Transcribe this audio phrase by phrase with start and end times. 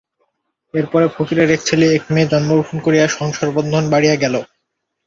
[0.73, 4.35] পরে পরে ফকিরের এক ছেলে এক মেয়ে জন্মগ্রহণ করিয়া সংসারবন্ধন বাড়িয়া গেল।